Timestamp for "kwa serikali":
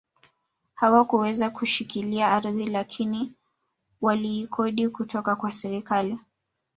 5.35-6.19